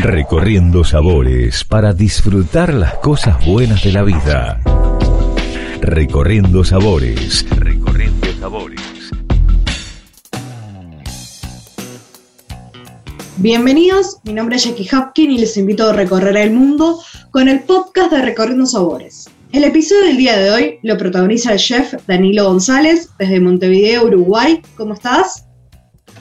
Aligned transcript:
Recorriendo 0.00 0.84
sabores 0.84 1.64
para 1.64 1.92
disfrutar 1.92 2.72
las 2.72 2.94
cosas 2.98 3.44
buenas 3.44 3.82
de 3.82 3.90
la 3.90 4.04
vida. 4.04 4.60
Recorriendo 5.80 6.62
sabores. 6.62 7.44
Recorriendo 7.50 8.28
sabores. 8.38 8.80
Bienvenidos, 13.38 14.18
mi 14.22 14.34
nombre 14.34 14.54
es 14.54 14.64
Jackie 14.66 14.88
Hopkin 14.94 15.32
y 15.32 15.38
les 15.38 15.56
invito 15.56 15.88
a 15.88 15.92
recorrer 15.92 16.36
el 16.36 16.52
mundo 16.52 17.02
con 17.32 17.48
el 17.48 17.64
podcast 17.64 18.12
de 18.12 18.22
Recorriendo 18.22 18.66
Sabores. 18.66 19.28
El 19.50 19.64
episodio 19.64 20.04
del 20.04 20.16
día 20.16 20.38
de 20.38 20.50
hoy 20.52 20.78
lo 20.84 20.96
protagoniza 20.96 21.54
el 21.54 21.58
chef 21.58 21.94
Danilo 22.06 22.44
González 22.44 23.08
desde 23.18 23.40
Montevideo, 23.40 24.04
Uruguay. 24.04 24.62
¿Cómo 24.76 24.94
estás? 24.94 25.44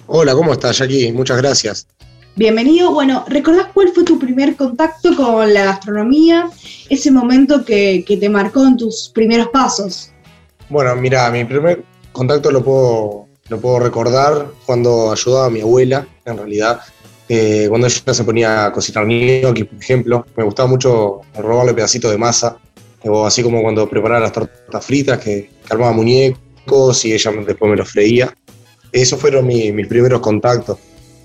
Hola, 0.08 0.34
¿cómo 0.34 0.54
estás, 0.54 0.80
Jackie? 0.80 1.12
Muchas 1.12 1.38
gracias. 1.38 1.88
Bienvenido. 2.38 2.94
Bueno, 2.94 3.26
¿recordás 3.28 3.70
cuál 3.74 3.90
fue 3.96 4.04
tu 4.04 4.20
primer 4.20 4.56
contacto 4.56 5.16
con 5.16 5.52
la 5.52 5.66
gastronomía? 5.66 6.48
Ese 6.88 7.10
momento 7.10 7.66
que, 7.66 8.06
te 8.08 8.30
marcó 8.30 8.64
en 8.64 8.78
tus 8.78 9.10
primeros 9.12 9.48
pasos. 9.48 10.12
Bueno, 10.70 10.96
mira, 10.98 11.32
mi 11.32 11.46
primer 11.46 11.84
contacto 12.12 12.52
lo 12.52 12.64
puedo, 12.64 13.26
lo 13.50 13.60
puedo 13.60 13.80
recordar 13.80 14.52
cuando 14.68 15.12
ayudaba 15.12 15.48
a 15.48 15.50
mi 15.50 15.62
abuela, 15.62 16.08
en 16.26 16.38
realidad. 16.38 16.80
Eh, 17.28 17.66
cuando 17.70 17.88
ella 17.88 18.14
se 18.14 18.24
ponía 18.24 18.66
a 18.68 18.72
cocinar 18.72 19.08
gnocchi, 19.08 19.64
por 19.64 19.82
ejemplo, 19.82 20.26
me 20.36 20.44
gustaba 20.44 20.70
mucho 20.70 21.22
robarle 21.40 21.74
pedacitos 21.74 22.12
de 22.12 22.20
masa, 22.20 22.60
o 23.04 23.26
así 23.26 23.42
como 23.42 23.64
cuando 23.64 23.90
preparaba 23.90 24.22
las 24.22 24.34
tortas 24.34 24.86
fritas, 24.86 25.18
que, 25.18 25.50
armaba 25.72 25.92
muñecos 25.92 27.04
y 27.04 27.14
ella 27.14 27.32
después 27.48 27.72
me 27.72 27.78
los 27.78 27.90
freía. 27.90 28.32
Esos 28.92 29.20
fueron 29.20 29.48
mis 29.48 29.88
primeros 29.88 30.22
contactos 30.22 30.78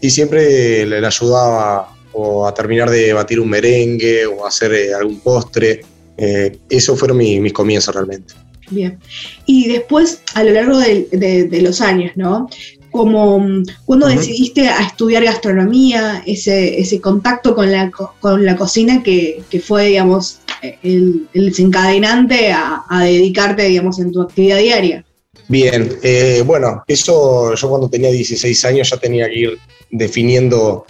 y 0.02 0.10
siempre 0.10 0.84
le, 0.84 1.06
ayudaba 1.06 1.94
o 2.12 2.46
a 2.46 2.52
terminar 2.52 2.90
de 2.90 3.12
batir 3.14 3.40
un 3.40 3.48
merengue 3.48 4.26
o 4.26 4.44
hacer 4.44 4.74
eh, 4.74 4.92
algún 4.92 5.20
postre. 5.20 5.80
Eh, 6.18 6.58
eso 6.68 6.94
fueron 6.96 7.16
mis 7.16 7.52
comienzos 7.52 7.94
realmente. 7.94 8.34
Bien. 8.68 8.98
Y 9.46 9.68
después, 9.68 10.20
a 10.34 10.42
lo 10.42 10.52
largo 10.52 10.78
de, 10.78 11.60
los 11.62 11.80
años, 11.80 12.12
¿no? 12.16 12.48
Como 12.90 13.46
cuando 13.86 14.08
decidiste 14.08 14.68
a 14.68 14.82
estudiar 14.82 15.24
gastronomía, 15.24 16.22
ese, 16.26 16.78
ese 16.78 17.00
contacto 17.00 17.54
con 17.54 17.70
la, 17.70 17.90
con 17.90 18.44
la 18.44 18.56
cocina 18.56 19.02
que, 19.02 19.42
fue, 19.64 19.86
digamos, 19.86 20.40
el, 20.82 21.28
desencadenante 21.32 22.52
a, 22.52 22.82
a, 22.88 23.04
dedicarte, 23.04 23.64
digamos, 23.64 23.98
en 24.00 24.12
tu 24.12 24.20
actividad 24.20 24.58
diaria. 24.58 25.04
Bien, 25.52 25.98
eh, 26.02 26.42
bueno, 26.46 26.82
eso 26.88 27.54
yo 27.54 27.68
cuando 27.68 27.86
tenía 27.90 28.10
16 28.10 28.64
años 28.64 28.88
ya 28.88 28.96
tenía 28.96 29.28
que 29.28 29.38
ir 29.38 29.58
definiendo 29.90 30.86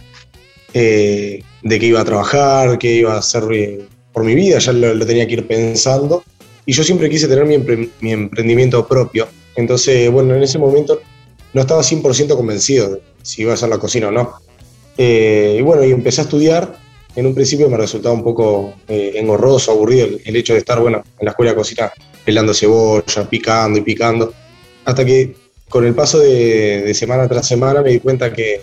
eh, 0.72 1.42
de 1.64 1.80
qué 1.80 1.86
iba 1.86 2.00
a 2.00 2.05
trabajar, 2.05 2.78
qué 2.78 2.94
iba 2.94 3.14
a 3.14 3.18
hacer 3.18 3.42
eh, 3.52 3.80
por 4.12 4.22
mi 4.22 4.36
vida, 4.36 4.60
ya 4.60 4.72
lo, 4.72 5.05
tenía 5.05 5.27
que 5.27 5.33
ir 5.33 5.48
pensando. 5.48 6.22
Y 6.64 6.74
yo 6.74 6.84
siempre 6.84 7.10
quise 7.10 7.27
tener 7.27 7.44
mi, 7.44 8.12
emprendimiento 8.12 8.86
propio. 8.86 9.27
Entonces, 9.56 10.08
bueno, 10.12 10.36
en 10.36 10.44
ese 10.44 10.60
momento 10.60 11.00
no 11.55 11.62
estaba 11.62 11.83
100% 11.83 12.36
convencido 12.36 12.90
de 12.90 13.02
si 13.22 13.42
iba 13.42 13.50
a 13.50 13.55
hacer 13.55 13.68
la 13.68 13.78
cocina 13.78 14.10
o 14.10 14.12
no. 14.12 14.34
y 14.96 15.60
bueno, 15.60 15.83
y 15.83 15.90
empecé 15.90 16.20
a 16.20 16.24
estudiar. 16.24 16.78
En 17.16 17.27
un 17.27 17.34
principio 17.34 17.68
me 17.68 17.77
resultaba 17.77 18.14
un 18.14 18.22
poco 18.22 18.74
engorroso, 18.86 19.72
aburrido 19.72 20.06
el, 20.24 20.36
hecho 20.36 20.52
de 20.52 20.60
estar, 20.60 20.78
bueno, 20.78 21.02
en 21.18 21.24
la 21.24 21.33
escuela 21.33 21.50
de 21.50 21.56
cocina 21.56 21.92
pelando 22.24 22.55
cebolla, 22.55 23.28
picando 23.28 23.80
y 23.80 23.83
picando 23.83 24.33
hasta 24.84 25.05
que 25.05 25.34
con 25.69 25.86
el 25.86 25.94
paso 25.94 26.19
de, 26.19 26.92
semana 26.94 27.27
tras 27.28 27.48
semana 27.48 27.80
me 27.83 27.91
di 27.91 28.00
cuenta 28.00 28.33
que, 28.33 28.61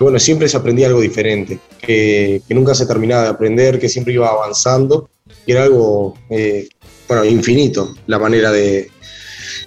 bueno, 0.00 0.18
siempre 0.18 0.48
se 0.48 0.56
aprendía 0.56 0.88
algo 0.88 1.00
diferente, 1.00 1.58
que, 1.80 2.42
nunca 2.48 2.74
se 2.74 2.86
terminaba 2.86 3.22
de 3.22 3.28
aprender, 3.28 3.78
que 3.78 3.88
siempre 3.88 4.14
iba 4.14 4.28
avanzando, 4.28 5.08
y 5.46 5.52
era 5.52 5.62
algo, 5.62 6.14
eh, 6.28 6.68
bueno, 7.06 7.24
infinito 7.24 7.94
la 8.06 8.18
manera 8.18 8.50
de, 8.50 8.90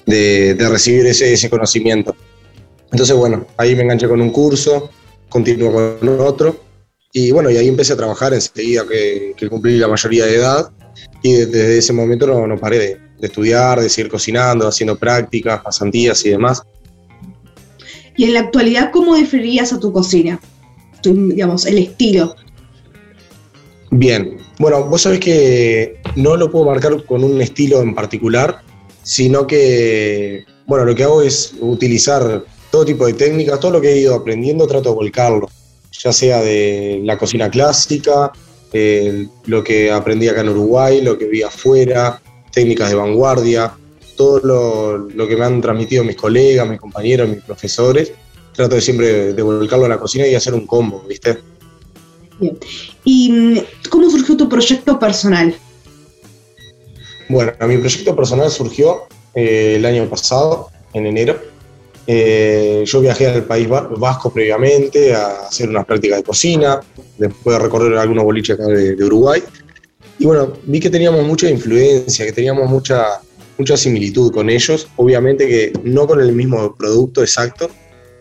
recibir 0.06 1.06
ese, 1.08 1.50
conocimiento. 1.50 2.16
Entonces, 2.92 3.16
bueno, 3.16 3.48
ahí 3.58 3.76
me 3.76 3.84
enganché 3.84 4.08
con 4.08 4.20
un 4.20 4.32
curso, 4.32 4.90
continuo 5.30 5.72
con 5.72 6.20
otro, 6.20 6.64
y 7.14 7.32
bueno, 7.32 7.50
y 7.50 7.58
ahí 7.58 7.68
empecé 7.68 7.94
a 7.94 7.98
trabajar 7.98 8.34
enseguida 8.34 8.86
que, 8.88 9.36
que 9.38 9.48
cumplí 9.48 9.78
la 9.78 9.88
mayoría 9.88 10.26
de 10.26 10.36
edad, 10.36 10.72
y 11.22 11.34
desde 11.34 11.78
ese 11.78 11.94
momento 11.94 12.28
no, 12.28 12.46
no 12.46 12.58
paré 12.60 12.80
de, 12.80 12.98
de 13.24 13.28
estudiar, 13.28 13.80
de 13.80 13.90
seguir 13.90 14.12
cocinando, 14.12 14.68
haciendo 14.68 14.98
prácticas, 14.98 15.62
pasantías 15.62 16.26
y 16.26 16.32
demás. 16.32 16.62
Y 18.18 18.26
en 18.26 18.34
la 18.34 18.42
actualidad, 18.42 18.92
¿cómo 18.92 19.16
definirías 19.16 19.72
a 19.72 19.80
tu 19.80 19.94
cocina? 19.94 20.42
digamos, 21.06 21.66
el 21.66 21.78
estilo. 21.78 22.36
Bien, 23.92 24.38
bueno, 24.60 24.86
vos 24.86 25.02
sabés 25.02 25.20
que 25.20 26.00
no 26.16 26.38
lo 26.38 26.50
puedo 26.50 26.66
marcar 26.66 27.04
con 27.06 27.24
un 27.24 27.42
estilo 27.42 27.82
en 27.82 27.94
particular, 27.94 28.62
sino 29.04 29.46
que, 29.46 30.46
bueno, 30.66 30.86
lo 30.86 30.96
que 30.96 31.04
hago 31.04 31.22
es 31.22 31.56
utilizar 31.60 32.46
todo 32.72 32.86
tipo 32.86 33.06
de 33.06 33.14
técnicas, 33.14 33.60
todo 33.60 33.72
lo 33.72 33.82
que 33.82 33.92
he 33.92 34.00
ido 34.00 34.16
aprendiendo 34.16 34.68
trato 34.68 34.90
de 34.90 34.96
volcarlo, 34.96 35.50
ya 35.92 36.14
sea 36.14 36.42
de 36.42 37.02
la 37.04 37.18
cocina 37.18 37.50
clásica, 37.50 38.32
lo 39.46 39.64
que 39.64 39.92
aprendí 39.92 40.28
acá 40.30 40.42
en 40.42 40.50
Uruguay, 40.50 41.02
lo 41.02 41.18
que 41.18 41.26
vi 41.26 41.42
afuera, 41.42 42.22
técnicas 42.54 42.90
de 42.90 42.96
vanguardia, 42.96 43.74
todo 44.16 45.08
lo, 45.10 45.28
que 45.28 45.36
me 45.36 45.46
han 45.46 45.62
transmitido 45.62 46.04
mis 46.04 46.16
colegas, 46.16 46.68
mis 46.70 46.80
compañeros, 46.80 47.28
mis 47.28 47.44
profesores, 47.44 48.12
trato 48.54 48.76
de 48.76 48.82
siempre 48.82 49.34
de 49.34 49.42
volcarlo 49.42 49.86
a 49.86 49.90
la 49.90 50.00
cocina 50.00 50.28
y 50.28 50.36
hacer 50.36 50.54
un 50.54 50.68
combo, 50.68 51.04
¿viste? 51.08 51.40
Bien. 52.40 52.58
¿Y 53.04 53.32
mm, 53.32 53.58
cómo 53.90 54.10
surgió 54.10 54.38
tu 54.38 54.48
proyecto 54.48 55.00
personal? 55.00 55.56
Bueno, 57.30 57.52
mi 57.68 57.78
proyecto 57.78 58.16
personal 58.16 58.52
surgió 58.52 59.08
eh, 59.34 59.76
el 59.78 59.86
año 59.86 60.08
pasado, 60.08 60.70
en 60.94 61.08
enero. 61.08 61.40
Eh, 62.06 62.84
yo 62.86 63.00
viajé 63.00 63.28
al 63.28 63.46
País 63.46 63.68
Vasco 63.70 64.32
previamente 64.32 65.16
a 65.16 65.48
hacer 65.48 65.70
unas 65.70 65.86
prácticas 65.86 66.18
de 66.18 66.24
cocina, 66.24 66.82
después 67.18 67.58
de 67.58 67.64
recorrer 67.64 67.98
algunos 67.98 68.26
boliches 68.26 68.60
acá 68.60 68.68
de 68.68 69.04
Uruguay. 69.04 69.42
Y 70.24 70.26
bueno, 70.26 70.54
vi 70.64 70.80
que 70.80 70.90
teníamos 70.90 71.28
mucha 71.28 71.50
influencia, 71.50 72.24
que 72.26 72.32
teníamos 72.32 72.70
mucha, 72.70 73.20
mucha 73.58 73.76
similitud 73.76 74.32
con 74.32 74.50
ellos. 74.50 74.88
Obviamente 74.96 75.46
que 75.50 75.74
no 75.84 76.08
con 76.08 76.22
el 76.22 76.32
mismo 76.32 76.74
producto 76.78 77.20
exacto, 77.20 77.70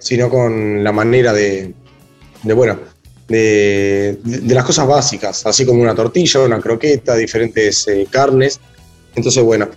sino 0.01 0.29
con 0.29 0.83
la 0.83 0.91
manera 0.91 1.33
de, 1.33 1.73
bueno, 2.43 2.81
de, 3.29 4.19
las 4.25 4.65
cosas 4.65 4.89
básicas, 4.89 5.47
así 5.47 5.65
como 5.65 5.81
una 5.81 5.95
tortilla, 5.95 6.41
una 6.41 6.61
croqueta, 6.61 7.15
diferentes 7.15 7.87
eh, 7.87 8.09
carnes. 8.11 8.59
Entonces, 9.15 9.45
bueno, 9.45 9.69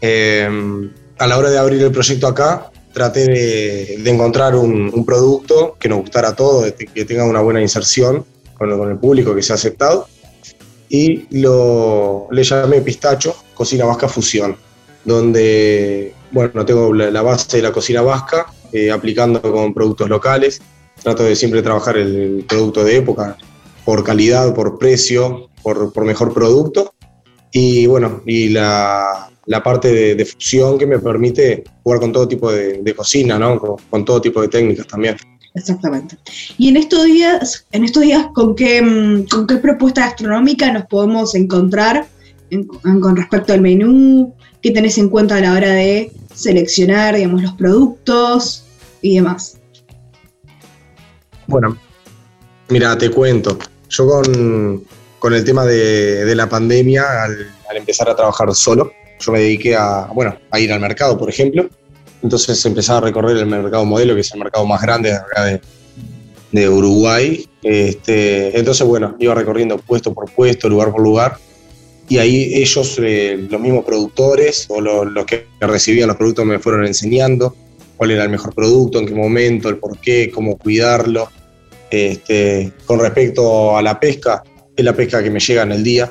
em, 0.00 0.90
a 1.18 1.26
la 1.26 1.36
hora 1.36 1.50
de 1.50 1.58
abrir 1.58 1.82
el 1.82 1.92
proyecto 1.92 2.28
acá, 2.28 2.72
traté 2.94 3.26
de, 3.26 4.10
encontrar 4.10 4.54
un, 4.54 5.04
producto 5.04 5.76
que 5.78 5.90
nos 5.90 5.98
gustara 5.98 6.28
a 6.28 6.34
todos, 6.34 6.72
que 6.72 7.04
tenga 7.04 7.24
una 7.24 7.42
buena 7.42 7.60
inserción 7.60 8.24
con, 8.54 8.70
con 8.78 8.90
el 8.90 8.96
público, 8.96 9.34
que 9.34 9.42
sea 9.42 9.56
aceptado 9.56 10.08
y 10.88 11.26
lo, 11.40 12.28
le 12.30 12.42
llamé 12.42 12.80
Pistacho, 12.80 13.36
Cocina 13.54 13.84
Vasca 13.84 14.08
Fusión, 14.08 14.56
donde, 15.04 16.14
bueno, 16.30 16.64
tengo 16.64 16.92
la, 16.92 17.22
base 17.22 17.58
de 17.58 17.62
la 17.62 17.72
cocina 17.72 18.02
vasca, 18.02 18.46
eh, 18.72 18.90
aplicando 18.90 19.40
con 19.40 19.74
productos 19.74 20.08
locales. 20.08 20.60
Trato 21.02 21.22
de 21.22 21.36
siempre 21.36 21.62
trabajar 21.62 21.96
el, 21.96 22.44
producto 22.48 22.84
de 22.84 22.96
época 22.96 23.36
por 23.84 24.04
calidad, 24.04 24.54
por 24.54 24.78
precio, 24.78 25.48
por, 25.62 26.04
mejor 26.04 26.34
producto. 26.34 26.94
Y 27.52 27.86
bueno, 27.86 28.22
y 28.26 28.48
la, 28.50 29.30
parte 29.62 30.14
de, 30.14 30.24
fusión 30.24 30.78
que 30.78 30.86
me 30.86 30.98
permite 30.98 31.64
jugar 31.82 32.00
con 32.00 32.12
todo 32.12 32.28
tipo 32.28 32.52
de, 32.52 32.94
cocina, 32.94 33.38
¿no? 33.38 33.58
con 33.90 34.04
todo 34.04 34.20
tipo 34.20 34.40
de 34.40 34.48
técnicas 34.48 34.86
también. 34.86 35.16
Exactamente. 35.54 36.16
Y 36.56 36.68
en 36.68 36.76
estos 36.76 37.04
días, 37.04 37.66
en 37.72 37.84
estos 37.84 38.02
días 38.02 38.26
¿con, 38.34 38.54
qué, 38.54 38.82
mm, 38.82 39.24
¿con 39.24 39.46
qué 39.46 39.56
propuesta 39.56 40.02
gastronómica 40.02 40.72
nos 40.72 40.86
podemos 40.86 41.34
encontrar 41.34 42.06
con 42.82 43.16
respecto 43.16 43.52
al 43.52 43.60
menú? 43.60 44.34
¿Qué 44.62 44.70
tenés 44.70 44.98
en 44.98 45.08
cuenta 45.08 45.36
a 45.36 45.40
la 45.40 45.52
hora 45.52 45.70
de 45.70 46.12
seleccionar, 46.34 47.16
digamos, 47.16 47.42
los 47.42 47.52
productos 47.54 48.64
y 49.02 49.16
demás? 49.16 49.58
Bueno, 51.46 51.76
mira, 52.68 52.96
te 52.98 53.10
cuento. 53.10 53.58
Yo 53.88 54.06
con, 54.06 55.34
el 55.34 55.44
tema 55.44 55.64
de, 55.64 56.34
la 56.34 56.48
pandemia, 56.48 57.24
al, 57.24 57.50
al, 57.70 57.76
empezar 57.76 58.08
a 58.08 58.16
trabajar 58.16 58.54
solo, 58.54 58.92
yo 59.20 59.32
me 59.32 59.40
dediqué 59.40 59.74
a, 59.74 60.08
bueno, 60.12 60.36
a 60.50 60.60
ir 60.60 60.72
al 60.72 60.80
mercado, 60.80 61.16
por 61.16 61.30
ejemplo, 61.30 61.68
entonces 62.22 62.64
empezaba 62.64 62.98
a 62.98 63.02
recorrer 63.02 63.36
el 63.36 63.46
mercado 63.46 63.84
modelo, 63.84 64.14
que 64.14 64.22
es 64.22 64.32
el 64.32 64.40
mercado 64.40 64.66
más 64.66 64.82
grande 64.82 65.10
de 65.10 65.16
acá 65.16 65.60
de, 66.50 66.68
Uruguay. 66.68 67.48
Este, 67.62 68.58
entonces, 68.58 68.86
bueno, 68.86 69.16
iba 69.18 69.34
recorriendo 69.34 69.78
puesto 69.78 70.14
por 70.14 70.30
puesto, 70.30 70.68
lugar 70.68 70.90
por 70.90 71.02
lugar. 71.02 71.36
Y 72.08 72.18
ahí 72.18 72.54
ellos, 72.54 72.98
eh, 73.02 73.46
los 73.50 73.60
mismos 73.60 73.84
productores 73.84 74.66
o 74.68 74.80
los 74.80 75.26
que 75.26 75.46
recibían 75.60 76.08
los 76.08 76.16
productos, 76.16 76.46
me 76.46 76.58
fueron 76.58 76.86
enseñando 76.86 77.54
cuál 77.96 78.12
era 78.12 78.22
el 78.22 78.30
mejor 78.30 78.54
producto, 78.54 78.98
en 78.98 79.06
qué 79.06 79.14
momento, 79.14 79.68
el 79.68 79.76
por 79.76 79.98
qué, 79.98 80.30
cómo 80.32 80.56
cuidarlo. 80.56 81.28
Este, 81.90 82.72
con 82.86 82.98
respecto 83.00 83.76
a 83.76 83.82
la 83.82 84.00
pesca, 84.00 84.42
es 84.74 84.84
la 84.84 84.94
pesca 84.94 85.22
que 85.22 85.30
me 85.30 85.40
llega 85.40 85.62
en 85.62 85.72
el 85.72 85.84
día. 85.84 86.10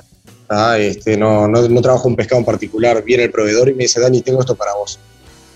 Este, 0.78 1.18
no, 1.18 1.48
no, 1.48 1.82
trabajo 1.82 2.08
un 2.08 2.16
pescado 2.16 2.40
en 2.40 2.46
particular, 2.46 3.04
viene 3.04 3.24
el 3.24 3.32
proveedor 3.32 3.70
y 3.70 3.74
me 3.74 3.84
dice, 3.84 4.00
Dani, 4.00 4.22
tengo 4.22 4.40
esto 4.40 4.56
para 4.56 4.74
vos. 4.76 5.00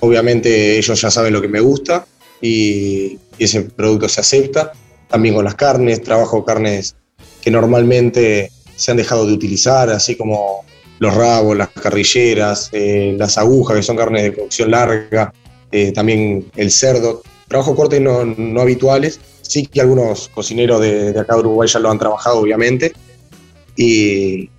Obviamente 0.02 0.78
ellos 0.78 1.00
ya 1.00 1.10
saben 1.10 1.34
lo 1.34 1.42
que 1.42 1.48
me 1.48 1.60
gusta 1.60 2.06
y, 2.42 3.18
ese 3.40 3.62
producto 3.62 4.08
se 4.08 4.22
acepta. 4.22 4.72
También 5.08 5.34
con 5.34 5.46
las 5.46 5.56
carnes, 5.56 6.04
trabajo 6.04 6.46
carnes 6.46 6.96
que 7.42 7.50
normalmente 7.50 8.52
se 8.76 8.92
han 8.92 8.98
dejado 8.98 9.26
de 9.26 9.34
utilizar, 9.34 9.90
así 9.90 10.16
como 10.16 10.64
los 11.00 11.16
rabos, 11.16 11.58
las 11.58 11.70
carrilleras, 11.70 12.70
eh, 12.72 13.16
las 13.18 13.40
agujas, 13.40 13.78
que 13.78 13.84
son 13.84 13.98
carnes 13.98 14.24
de 14.24 14.34
cocción 14.36 14.70
larga, 14.70 15.34
eh, 15.72 15.92
también 15.92 16.52
el 16.56 16.70
cerdo. 16.70 17.24
Trabajo 17.48 17.76
cortes 17.76 18.00
no, 18.00 18.24
no 18.26 18.62
habituales, 18.62 19.20
sí 19.42 19.66
que 19.66 19.82
algunos 19.82 20.30
cocineros 20.30 20.80
de, 20.82 21.10
acá 21.20 21.34
de 21.34 21.42
Uruguay 21.42 21.68
ya 21.68 21.80
lo 21.80 21.92
han 21.92 22.00
trabajado, 22.00 22.40
obviamente, 22.40 22.94
y, 23.76 24.50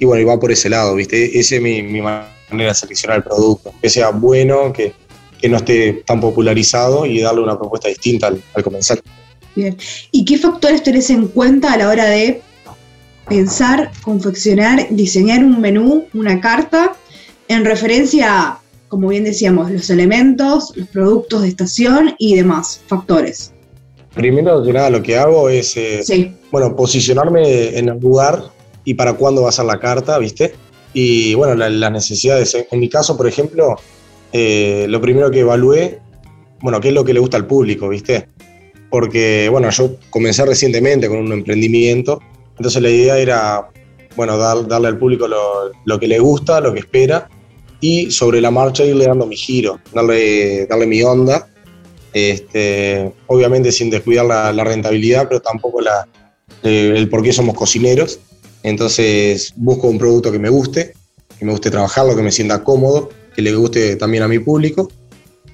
bueno, 0.00 0.20
y 0.20 0.24
va 0.24 0.38
por 0.38 0.52
ese 0.52 0.68
lado, 0.68 0.94
¿viste? 0.94 1.38
Esa 1.38 1.56
es 1.56 1.62
mi, 1.62 2.02
de 2.56 2.74
seleccionar 2.74 3.18
el 3.18 3.24
producto, 3.24 3.72
que 3.80 3.88
sea 3.88 4.10
bueno, 4.10 4.72
que, 4.72 4.94
no 5.48 5.56
esté 5.56 6.04
tan 6.06 6.20
popularizado 6.20 7.04
y 7.04 7.20
darle 7.20 7.42
una 7.42 7.58
propuesta 7.58 7.88
distinta 7.88 8.28
al, 8.28 8.40
al 8.54 8.62
comensal. 8.62 9.02
Bien. 9.56 9.76
¿Y 10.12 10.24
qué 10.24 10.38
factores 10.38 10.84
tenés 10.84 11.10
en 11.10 11.26
cuenta 11.26 11.72
a 11.72 11.76
la 11.76 11.88
hora 11.88 12.06
de 12.06 12.40
pensar, 13.28 13.90
confeccionar, 14.02 14.86
diseñar 14.90 15.44
un 15.44 15.60
menú, 15.60 16.06
una 16.14 16.40
carta, 16.40 16.94
en 17.48 17.64
referencia 17.64 18.40
a, 18.40 18.60
como 18.88 19.08
bien 19.08 19.24
decíamos, 19.24 19.70
los 19.70 19.88
elementos, 19.90 20.76
los 20.76 20.88
productos 20.88 21.42
de 21.42 21.48
estación 21.48 22.14
y 22.18 22.36
demás 22.36 22.80
factores. 22.86 23.52
Primero 24.14 24.62
que 24.62 24.72
nada, 24.72 24.90
lo 24.90 25.02
que 25.02 25.16
hago 25.16 25.48
es, 25.48 25.76
eh, 25.76 26.34
bueno, 26.50 26.76
posicionarme 26.76 27.78
en 27.78 27.88
el 27.88 27.98
lugar 27.98 28.44
y 28.84 28.94
para 28.94 29.14
cuándo 29.14 29.42
va 29.42 29.48
a 29.48 29.52
ser 29.52 29.64
la 29.64 29.80
carta, 29.80 30.18
¿viste? 30.18 30.54
Y 30.94 31.34
bueno, 31.34 31.54
las 31.54 31.92
necesidades. 31.92 32.56
En 32.70 32.80
mi 32.80 32.88
caso, 32.88 33.16
por 33.16 33.26
ejemplo, 33.26 33.76
eh, 34.32 34.86
lo 34.88 35.00
primero 35.00 35.30
que 35.30 35.40
evalué, 35.40 36.00
bueno, 36.60 36.80
qué 36.80 36.88
es 36.88 36.94
lo 36.94 37.04
que 37.04 37.14
le 37.14 37.20
gusta 37.20 37.36
al 37.36 37.46
público, 37.46 37.88
¿viste? 37.88 38.28
Porque, 38.90 39.48
bueno, 39.50 39.70
yo 39.70 39.96
comencé 40.10 40.44
recientemente 40.44 41.08
con 41.08 41.18
un 41.18 41.32
emprendimiento 41.32 42.20
entonces 42.62 42.82
la 42.82 42.90
idea 42.90 43.18
era, 43.18 43.68
bueno, 44.16 44.36
darle 44.36 44.88
al 44.88 44.98
público 44.98 45.26
lo, 45.26 45.98
que 45.98 46.06
le 46.06 46.18
gusta, 46.18 46.60
lo 46.60 46.72
que 46.72 46.80
espera, 46.80 47.28
y 47.80 48.10
sobre 48.10 48.40
la 48.40 48.50
marcha 48.50 48.84
irle 48.84 49.06
dando 49.06 49.26
mi 49.26 49.36
giro, 49.36 49.80
darle, 49.92 50.66
darle 50.66 50.86
mi 50.86 51.02
onda, 51.02 51.48
este, 52.12 53.12
obviamente 53.26 53.72
sin 53.72 53.90
descuidar 53.90 54.26
la, 54.26 54.64
rentabilidad, 54.64 55.26
pero 55.28 55.40
tampoco 55.40 55.80
la, 55.80 56.06
eh, 56.62 56.92
el 56.94 57.08
por 57.08 57.22
qué 57.22 57.32
somos 57.32 57.56
cocineros. 57.56 58.20
Entonces 58.62 59.52
busco 59.56 59.88
un 59.88 59.98
producto 59.98 60.30
que 60.30 60.38
me 60.38 60.48
guste, 60.48 60.94
que 61.38 61.44
me 61.44 61.52
guste 61.52 61.70
trabajarlo, 61.70 62.16
que 62.16 62.22
me 62.22 62.30
sienta 62.30 62.62
cómodo, 62.62 63.10
que 63.34 63.42
le 63.42 63.54
guste 63.54 63.96
también 63.96 64.22
a 64.22 64.28
mi 64.28 64.38
público 64.38 64.90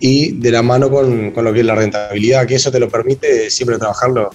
y 0.01 0.33
de 0.33 0.51
la 0.51 0.63
mano 0.63 0.91
con, 0.91 1.33
con 1.33 1.45
lo 1.45 1.53
que 1.53 1.61
es 1.61 1.67
la 1.67 1.75
rentabilidad, 1.75 2.47
que 2.47 2.57
eso 2.57 2.71
te 2.71 2.79
lo 2.79 2.89
permite 2.89 3.51
siempre 3.51 3.79
trabajarlo 3.79 4.31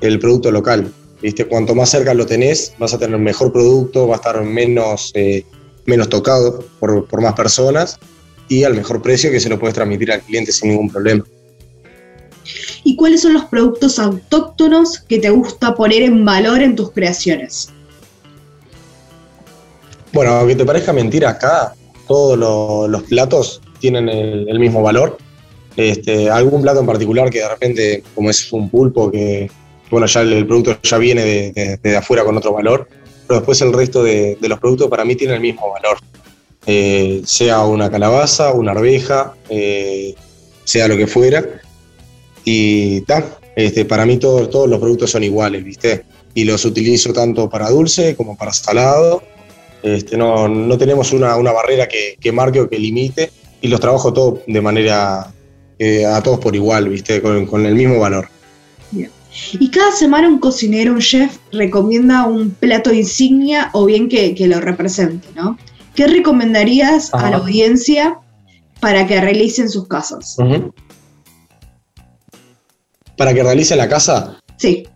el 0.00 0.18
producto 0.18 0.50
local. 0.50 0.92
¿viste? 1.22 1.46
Cuanto 1.46 1.74
más 1.74 1.90
cerca 1.90 2.14
lo 2.14 2.26
tenés, 2.26 2.72
vas 2.78 2.94
a 2.94 2.98
tener 2.98 3.18
mejor 3.18 3.52
producto, 3.52 4.08
va 4.08 4.16
a 4.16 4.18
estar 4.18 4.42
menos, 4.42 5.12
eh, 5.14 5.44
menos 5.86 6.08
tocado 6.08 6.64
por, 6.80 7.06
por, 7.06 7.20
más 7.20 7.34
personas 7.34 7.98
y 8.48 8.64
al 8.64 8.74
mejor 8.74 9.02
precio 9.02 9.30
que 9.30 9.40
se 9.40 9.48
lo 9.48 9.58
puedes 9.58 9.74
transmitir 9.74 10.12
al 10.12 10.22
cliente 10.22 10.52
sin 10.52 10.70
ningún 10.70 10.90
problema. 10.90 11.24
¿Y 12.84 12.94
cuáles 12.94 13.22
son 13.22 13.32
los 13.32 13.46
productos 13.46 13.98
autóctonos 13.98 15.00
que 15.00 15.18
te 15.18 15.30
gusta 15.30 15.74
poner 15.74 16.02
en 16.02 16.24
valor 16.24 16.62
en 16.62 16.76
tus 16.76 16.92
creaciones? 16.92 17.72
Bueno, 20.16 20.32
aunque 20.32 20.56
te 20.56 20.64
parezca 20.64 20.94
mentira, 20.94 21.28
acá 21.28 21.74
todos 22.08 22.38
los 22.88 23.02
platos 23.02 23.60
tienen 23.80 24.08
el, 24.08 24.58
mismo 24.58 24.80
valor. 24.80 25.18
Este, 25.76 26.30
algún 26.30 26.62
plato 26.62 26.80
en 26.80 26.86
particular 26.86 27.28
que 27.28 27.40
de 27.40 27.48
repente, 27.50 28.02
como 28.14 28.30
es 28.30 28.50
un 28.50 28.70
pulpo 28.70 29.10
que, 29.10 29.50
bueno, 29.90 30.06
ya 30.06 30.22
el, 30.22 30.46
producto 30.46 30.78
ya 30.82 30.96
viene 30.96 31.52
de, 31.52 31.96
afuera 31.98 32.24
con 32.24 32.34
otro 32.34 32.54
valor, 32.54 32.88
pero 33.26 33.40
después 33.40 33.60
el 33.60 33.74
resto 33.74 34.02
de, 34.02 34.38
los 34.40 34.58
productos 34.58 34.88
para 34.88 35.04
mí 35.04 35.16
tienen 35.16 35.36
el 35.36 35.42
mismo 35.42 35.70
valor. 35.70 35.98
Eh, 36.66 37.20
sea 37.26 37.66
una 37.66 37.90
calabaza, 37.90 38.54
una 38.54 38.70
arveja, 38.70 39.34
eh, 39.50 40.14
sea 40.64 40.88
lo 40.88 40.96
que 40.96 41.08
fuera. 41.08 41.44
Y 42.42 43.02
ta, 43.02 43.22
este, 43.54 43.84
para 43.84 44.06
mí 44.06 44.16
todos 44.16 44.66
los 44.66 44.80
productos 44.80 45.10
son 45.10 45.24
iguales, 45.24 45.62
¿viste? 45.62 46.06
Y 46.32 46.44
los 46.44 46.64
utilizo 46.64 47.12
tanto 47.12 47.50
para 47.50 47.68
dulce 47.68 48.16
como 48.16 48.34
para 48.34 48.54
salado. 48.54 49.22
Este, 49.86 50.16
no, 50.16 50.76
tenemos 50.78 51.12
una, 51.12 51.36
barrera 51.36 51.86
que, 51.86 52.32
marque 52.32 52.60
o 52.60 52.68
que 52.68 52.76
limite 52.76 53.30
y 53.60 53.68
los 53.68 53.78
trabajo 53.78 54.12
todos 54.12 54.40
de 54.44 54.60
manera 54.60 55.32
eh, 55.78 56.04
a 56.04 56.20
todos 56.22 56.40
por 56.40 56.56
igual, 56.56 56.88
¿viste? 56.88 57.22
Con, 57.22 57.46
con 57.46 57.64
el 57.64 57.76
mismo 57.76 58.00
valor. 58.00 58.28
Bien. 58.90 59.10
Y 59.52 59.70
cada 59.70 59.92
semana 59.92 60.28
un 60.28 60.40
cocinero, 60.40 60.92
un 60.92 60.98
chef, 60.98 61.38
recomienda 61.52 62.26
un 62.26 62.50
plato 62.50 62.92
insignia 62.92 63.70
o 63.74 63.84
bien 63.84 64.08
que, 64.08 64.34
lo 64.48 64.60
represente, 64.60 65.28
¿no? 65.36 65.56
¿Qué 65.94 66.08
recomendarías 66.08 67.14
a 67.14 67.30
la 67.30 67.36
audiencia 67.36 68.18
para 68.80 69.06
que 69.06 69.20
realicen 69.20 69.70
sus 69.70 69.86
casas? 69.86 70.36
¿Para 73.16 73.32
que 73.32 73.42
realicen 73.42 73.78
la 73.78 73.88
casa? 73.88 74.42
Sí. 74.56 74.88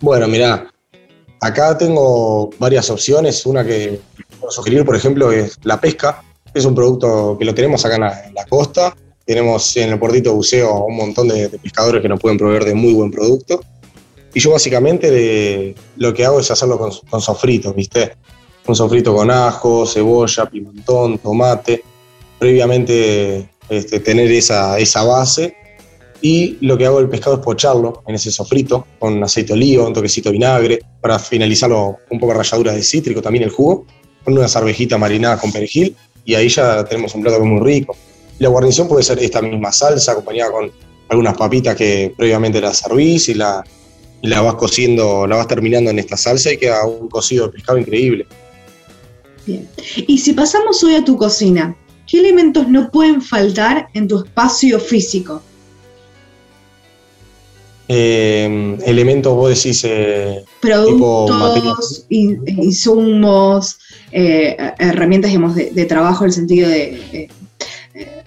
Bueno, 0.00 0.28
mira, 0.28 0.70
acá 1.46 1.76
tengo 1.78 2.50
varias 2.58 2.90
opciones. 2.90 3.44
Una 3.46 3.64
que 3.64 4.00
puedo 4.38 4.50
sugerir, 4.50 4.84
por 4.84 4.96
ejemplo, 4.96 5.32
es 5.32 5.56
la 5.62 5.80
pesca. 5.80 6.22
Es 6.52 6.64
un 6.64 6.74
producto 6.74 7.36
que 7.38 7.44
lo 7.44 7.54
tenemos 7.54 7.84
acá 7.84 7.96
en 7.96 8.34
la 8.34 8.44
costa 8.46 8.94
tenemos 9.26 9.76
en 9.76 9.90
el 9.90 9.98
puertito 9.98 10.30
de 10.30 10.36
buceo 10.36 10.84
un 10.84 10.96
montón 10.96 11.28
de, 11.28 11.48
pescadores 11.48 12.00
que 12.00 12.08
nos 12.08 12.20
pueden 12.20 12.38
proveer 12.38 12.64
de 12.64 12.74
muy 12.74 12.94
buen 12.94 13.10
producto. 13.10 13.60
Y 14.32 14.38
yo 14.38 14.52
básicamente 14.52 15.74
lo 15.96 16.14
que 16.14 16.24
hago 16.24 16.38
es 16.38 16.50
hacerlo 16.50 16.78
con, 16.78 16.92
con 17.10 17.20
sofritos, 17.20 17.74
¿viste? 17.74 18.12
Un 18.66 18.76
sofrito 18.76 19.14
con 19.14 19.30
ajo, 19.30 19.84
cebolla, 19.84 20.46
pimentón, 20.46 21.18
tomate. 21.18 21.82
Previamente 22.38 23.50
este, 23.68 23.98
tener 24.00 24.30
esa, 24.30 24.78
esa 24.78 25.02
base. 25.02 25.56
Y 26.28 26.58
lo 26.60 26.76
que 26.76 26.84
hago 26.84 26.98
el 26.98 27.08
pescado 27.08 27.36
es 27.36 27.42
pocharlo 27.44 28.02
en 28.04 28.16
ese 28.16 28.32
sofrito 28.32 28.84
con 28.98 29.22
aceite 29.22 29.52
de 29.52 29.60
oliva, 29.60 29.86
un 29.86 29.92
toquecito 29.92 30.28
de 30.28 30.32
vinagre, 30.32 30.80
para 31.00 31.20
finalizarlo 31.20 31.98
un 32.10 32.18
poco 32.18 32.32
de 32.32 32.38
ralladura 32.38 32.72
de 32.72 32.82
cítrico, 32.82 33.22
también 33.22 33.44
el 33.44 33.50
jugo, 33.50 33.86
con 34.24 34.36
una 34.36 34.46
arvejitas 34.46 34.98
marinada 34.98 35.38
con 35.38 35.52
perejil. 35.52 35.94
Y 36.24 36.34
ahí 36.34 36.48
ya 36.48 36.84
tenemos 36.84 37.14
un 37.14 37.22
plato 37.22 37.38
muy 37.44 37.60
rico. 37.64 37.96
La 38.40 38.48
guarnición 38.48 38.88
puede 38.88 39.04
ser 39.04 39.20
esta 39.20 39.40
misma 39.40 39.70
salsa 39.70 40.10
acompañada 40.10 40.50
con 40.50 40.72
algunas 41.10 41.36
papitas 41.36 41.76
que 41.76 42.12
previamente 42.16 42.60
las 42.60 42.78
servís 42.78 43.28
y 43.28 43.34
la, 43.34 43.62
la 44.22 44.40
vas 44.40 44.56
cociendo, 44.56 45.28
la 45.28 45.36
vas 45.36 45.46
terminando 45.46 45.92
en 45.92 46.00
esta 46.00 46.16
salsa 46.16 46.52
y 46.52 46.56
queda 46.56 46.84
un 46.86 47.08
cocido 47.08 47.46
de 47.46 47.52
pescado 47.52 47.78
increíble. 47.78 48.26
Bien. 49.46 49.68
Y 50.08 50.18
si 50.18 50.32
pasamos 50.32 50.82
hoy 50.82 50.96
a 50.96 51.04
tu 51.04 51.16
cocina, 51.16 51.76
¿qué 52.04 52.18
elementos 52.18 52.66
no 52.66 52.90
pueden 52.90 53.22
faltar 53.22 53.86
en 53.94 54.08
tu 54.08 54.24
espacio 54.24 54.80
físico? 54.80 55.40
Eh, 57.88 58.78
elementos, 58.84 59.34
vos 59.34 59.50
decís. 59.50 59.84
Eh, 59.84 60.44
Productos, 60.60 62.04
insumos, 62.08 63.78
eh, 64.10 64.56
herramientas 64.78 65.30
digamos, 65.30 65.54
de, 65.54 65.70
de, 65.70 65.84
trabajo 65.84 66.24
en 66.24 66.28
el 66.28 66.34
sentido 66.34 66.68
de 66.68 67.28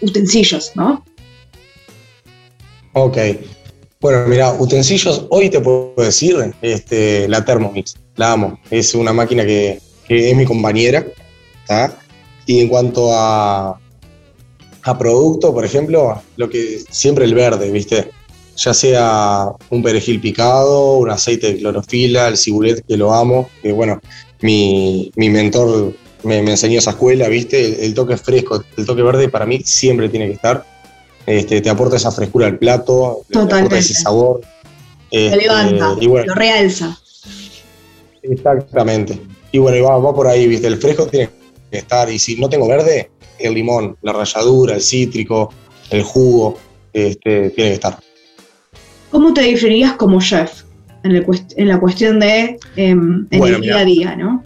utensilios, 0.02 0.72
¿no? 0.76 1.04
Ok. 2.94 3.18
Bueno, 4.02 4.28
mira, 4.28 4.54
utensilios, 4.54 5.26
hoy 5.30 5.50
te 5.50 5.60
puedo 5.60 5.94
decir, 5.98 6.38
este, 6.62 7.28
la 7.28 7.44
Thermomix, 7.44 7.96
la 8.16 8.32
amo. 8.32 8.60
Es 8.72 8.96
una 8.96 9.12
máquina 9.12 9.46
que, 9.46 9.82
es 10.08 10.36
mi 10.36 10.46
compañera. 10.46 11.06
Y 12.46 12.62
en 12.62 12.70
cuanto 12.70 13.14
a, 13.14 13.78
a 14.84 14.98
producto, 14.98 15.54
por 15.54 15.66
ejemplo, 15.66 16.20
lo 16.38 16.50
que 16.50 16.82
siempre 16.90 17.26
el 17.26 17.36
verde, 17.36 17.70
¿viste? 17.70 18.10
Ya 18.60 18.74
sea 18.74 19.52
un 19.70 19.82
perejil 19.82 20.20
picado, 20.20 20.98
un 20.98 21.10
aceite 21.10 21.54
de 21.54 21.60
clorofila, 21.60 22.28
el 22.28 22.38
cibulet, 22.38 22.86
que 22.86 22.98
lo 22.98 23.14
amo, 23.14 23.50
que 23.62 23.72
bueno, 23.72 24.02
mi, 24.42 25.12
mi 25.16 25.30
mentor 25.30 25.94
me, 26.24 26.40
enseñó 26.40 26.80
esa 26.80 26.92
escuela, 26.92 27.30
¿viste? 27.30 27.86
El, 27.86 27.94
toque 27.94 28.18
fresco, 28.18 28.64
el 28.78 28.86
toque 28.86 29.02
verde 29.02 29.30
para 29.30 29.46
mí 29.46 29.62
siempre 29.64 30.10
tiene 30.10 30.28
que 30.28 30.34
estar. 30.34 30.66
Este, 31.26 31.62
te 31.62 31.70
aporta 31.70 31.96
esa 31.96 32.12
frescura 32.12 32.48
al 32.48 32.58
plato, 32.58 33.22
te 33.30 33.40
aporta 33.40 33.78
ese 33.78 33.94
sabor. 33.94 34.42
Este, 35.12 35.38
levanta, 35.38 35.96
lo 36.02 36.36
realza. 36.36 36.98
Exactamente. 38.22 39.20
Y 39.52 39.60
bueno, 39.60 39.86
va, 39.86 39.98
va 39.98 40.14
por 40.14 40.28
ahí, 40.28 40.48
¿viste? 40.48 40.68
El 40.68 40.78
fresco 40.78 41.08
tiene 41.08 41.30
que 41.72 41.78
estar. 41.78 42.10
Y 42.12 42.20
si 42.20 42.36
no 42.36 42.50
tengo 42.50 42.68
verde, 42.68 43.10
el 43.38 43.54
limón, 43.54 43.98
la 44.02 44.14
ralladura, 44.14 44.76
el 44.76 44.82
cítrico, 44.82 45.54
el 45.90 46.04
jugo, 46.04 46.58
este, 46.94 47.52
tiene 47.52 47.70
que 47.70 47.74
estar. 47.74 48.00
¿Cómo 49.12 49.34
te 49.34 49.42
definirías 49.42 49.94
como 49.94 50.22
chef 50.22 50.64
en, 51.04 51.68
la 51.68 51.80
cuestión 51.80 52.20
de 52.20 52.58
em, 52.76 53.28
el 53.32 53.62
día 53.62 53.78
a 53.78 53.86
día, 53.86 54.16
no? 54.16 54.44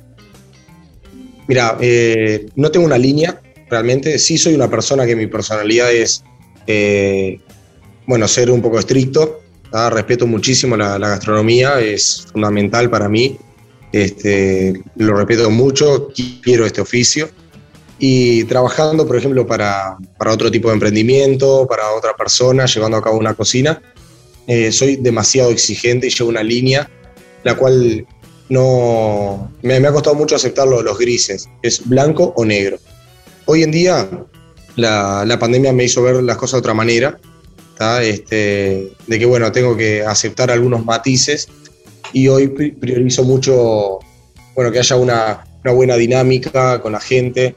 Mira, 1.48 1.78
eh, 1.82 2.46
no 2.56 2.72
tengo 2.72 2.86
una 2.86 2.98
línea, 2.98 3.42
realmente. 3.70 4.18
Sí 4.20 4.38
soy 4.38 4.54
una 4.54 4.70
persona 4.70 5.06
que 5.06 5.16
mi 5.16 5.28
personalidad 5.28 5.92
es, 5.92 6.24
eh, 6.68 7.40
bueno, 8.06 8.28
ser 8.28 8.50
un 8.50 8.62
poco 8.62 8.80
estricto. 8.80 9.42
Respeto 9.90 10.28
muchísimo 10.28 10.78
la, 10.78 11.00
gastronomía, 11.00 11.80
es 11.80 12.28
fundamental 12.32 12.90
para 12.92 13.10
mí. 13.10 13.38
Este, 13.92 14.74
lo 14.98 15.16
respeto 15.16 15.50
mucho, 15.50 16.10
quiero 16.44 16.66
este 16.66 16.82
oficio. 16.82 17.30
Y 17.98 18.44
trabajando, 18.44 19.08
por 19.08 19.16
ejemplo, 19.16 19.48
para, 19.48 19.98
para 20.18 20.32
otro 20.32 20.52
tipo 20.52 20.68
de 20.68 20.76
emprendimiento, 20.76 21.66
para 21.68 21.92
otra 21.92 22.16
persona, 22.16 22.66
llevando 22.66 22.98
a 22.98 23.02
cabo 23.02 23.18
una 23.18 23.34
cocina, 23.34 23.82
eh, 24.48 24.72
soy 24.72 24.98
demasiado 24.98 25.52
exigente 25.52 26.08
y 26.08 26.10
llevo 26.10 26.30
una 26.30 26.44
línea 26.44 26.90
la 27.44 27.56
cual 27.56 28.06
no 28.50 29.52
me, 29.62 29.76
ha 29.76 29.92
costado 29.92 30.16
mucho 30.16 30.36
aceptar 30.36 30.68
los 30.68 30.98
grises, 30.98 31.50
es 31.62 31.88
blanco 31.88 32.34
o 32.36 32.46
negro. 32.46 32.78
Hoy 33.46 33.64
en 33.64 33.72
día 33.72 34.10
la, 34.76 35.24
la 35.26 35.40
pandemia 35.40 35.74
me 35.74 35.84
hizo 35.84 36.02
ver 36.02 36.24
las 36.24 36.38
cosas 36.38 36.54
de 36.54 36.60
otra 36.60 36.74
manera, 36.74 37.20
este, 38.02 38.94
de 39.08 39.20
que 39.20 39.26
bueno, 39.26 39.52
tengo 39.52 39.76
que 39.76 40.04
aceptar 40.04 40.52
algunos 40.52 40.86
matices 40.86 41.50
y 42.14 42.28
hoy 42.28 42.48
priorizo 42.48 43.24
mucho 43.24 44.00
bueno, 44.56 44.72
que 44.72 44.80
haya 44.80 44.96
una, 44.96 45.44
una 45.64 45.74
buena 45.74 45.96
dinámica 45.96 46.80
con 46.80 46.94
la 46.94 47.00
gente, 47.00 47.56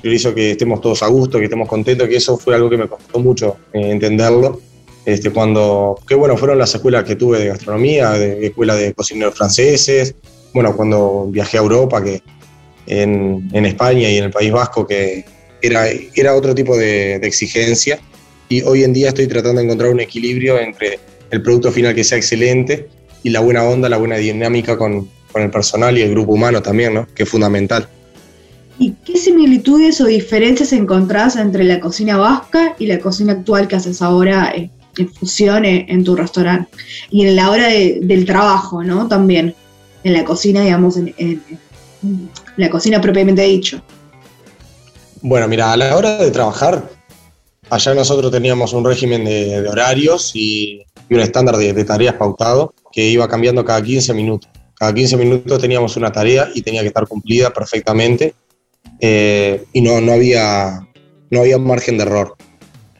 priorizo 0.00 0.34
que 0.34 0.52
estemos 0.52 0.80
todos 0.80 1.02
a 1.02 1.06
gusto, 1.08 1.38
que 1.38 1.44
estemos 1.44 1.68
contentos, 1.68 2.08
que 2.08 2.16
eso 2.16 2.38
fue 2.38 2.54
algo 2.54 2.70
que 2.70 2.78
me 2.78 2.88
costó 2.88 3.18
mucho 3.20 3.58
eh, 3.72 3.90
entenderlo 3.90 4.60
este, 5.08 5.30
cuando, 5.30 5.98
qué 6.06 6.14
bueno, 6.14 6.36
fueron 6.36 6.58
las 6.58 6.74
escuelas 6.74 7.02
que 7.04 7.16
tuve 7.16 7.38
de 7.38 7.46
gastronomía, 7.46 8.10
de 8.10 8.48
escuela 8.48 8.76
de 8.76 8.92
cocineros 8.92 9.34
franceses, 9.34 10.14
bueno, 10.52 10.76
cuando 10.76 11.28
viajé 11.30 11.56
a 11.56 11.62
Europa, 11.62 12.04
que 12.04 12.22
en, 12.86 13.48
España 13.64 14.10
y 14.10 14.18
en 14.18 14.24
el 14.24 14.30
País 14.30 14.52
Vasco, 14.52 14.86
que 14.86 15.24
era, 15.62 15.86
era 16.14 16.34
otro 16.34 16.54
tipo 16.54 16.76
de, 16.76 17.14
exigencia, 17.22 17.98
y 18.50 18.60
hoy 18.60 18.84
en 18.84 18.92
día 18.92 19.08
estoy 19.08 19.26
tratando 19.28 19.60
de 19.60 19.64
encontrar 19.64 19.90
un 19.90 20.00
equilibrio 20.00 20.58
entre 20.58 20.98
el 21.30 21.40
producto 21.40 21.72
final 21.72 21.94
que 21.94 22.04
sea 22.04 22.18
excelente 22.18 22.90
y 23.22 23.30
la 23.30 23.40
buena 23.40 23.64
onda, 23.64 23.88
la 23.88 23.96
buena 23.96 24.16
dinámica 24.16 24.76
con, 24.76 25.08
con 25.32 25.40
el 25.40 25.50
personal 25.50 25.96
y 25.96 26.02
el 26.02 26.10
grupo 26.10 26.34
humano 26.34 26.60
también, 26.60 26.92
¿no? 26.92 27.06
que 27.14 27.22
es 27.22 27.28
fundamental. 27.30 27.88
¿Y 28.78 28.92
qué 29.06 29.16
similitudes 29.16 30.02
o 30.02 30.04
diferencias 30.04 30.74
encontrás 30.74 31.36
entre 31.36 31.64
la 31.64 31.80
cocina 31.80 32.18
vasca 32.18 32.76
y 32.78 32.84
la 32.84 32.98
cocina 32.98 33.32
actual 33.32 33.68
que 33.68 33.76
haces 33.76 34.02
ahora 34.02 34.52
eh, 34.54 34.70
funcione 35.06 35.86
en 35.88 36.04
tu 36.04 36.16
restaurante. 36.16 36.70
Y 37.10 37.26
en 37.26 37.36
la 37.36 37.50
hora 37.50 37.68
del 37.68 38.24
trabajo, 38.24 38.82
¿no? 38.82 39.08
También, 39.08 39.54
en 40.04 40.12
la 40.12 40.24
cocina, 40.24 40.62
digamos, 40.62 40.96
en, 40.96 41.42
la 42.56 42.70
cocina 42.70 43.00
propiamente 43.00 43.42
dicho. 43.42 43.80
Bueno, 45.20 45.48
mira, 45.48 45.72
a 45.72 45.76
la 45.76 45.96
hora 45.96 46.18
de 46.18 46.30
trabajar, 46.30 46.90
allá 47.70 47.94
nosotros 47.94 48.30
teníamos 48.30 48.72
un 48.72 48.84
régimen 48.84 49.24
de, 49.24 49.66
horarios 49.68 50.32
y, 50.34 50.82
un 51.10 51.20
estándar 51.20 51.56
de, 51.56 51.84
tareas 51.84 52.14
pautado 52.14 52.74
que 52.92 53.04
iba 53.06 53.28
cambiando 53.28 53.64
cada 53.64 53.82
15 53.82 54.14
minutos. 54.14 54.50
Cada 54.74 54.94
15 54.94 55.16
minutos 55.16 55.60
teníamos 55.60 55.96
una 55.96 56.12
tarea 56.12 56.48
y 56.54 56.62
tenía 56.62 56.82
que 56.82 56.88
estar 56.88 57.06
cumplida 57.08 57.52
perfectamente 57.52 58.34
eh, 59.00 59.64
y 59.72 59.80
no, 59.80 60.00
no, 60.00 60.12
había, 60.12 60.86
no 61.30 61.40
había 61.40 61.58
margen 61.58 61.96
de 61.96 62.04
error. 62.04 62.37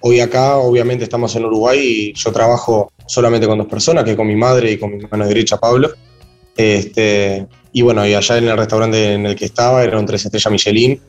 Hoy 0.01 0.21
acá, 0.21 0.57
obviamente, 0.57 1.05
estamos 1.05 1.35
en 1.37 1.45
Uruguay 1.45 1.79
y 1.79 2.13
yo 2.15 2.33
trabajo 2.33 2.93
solamente 3.07 3.47
con 3.47 3.59
dos 3.59 3.67
personas, 3.67 4.05
que 4.05 4.17
con 4.17 4.27
mi 4.27 4.37
madre 4.37 4.73
y 4.73 4.79
con 4.79 4.97
mi 4.97 5.05
mano 5.05 5.27
derecha, 5.27 5.59
Pablo. 5.59 5.91
Este, 6.57 7.47
y 7.73 7.83
bueno, 7.83 8.07
y 8.07 8.15
allá 8.15 8.39
en 8.39 8.49
el 8.49 8.57
restaurante 8.57 9.15
en 9.15 9.27
el 9.27 9.37
que 9.37 9.45
estaba 9.45 9.83
era 9.85 9.99
un 9.99 10.07
tres 10.07 10.25
estrellas 10.25 10.53
Michelin 10.53 11.01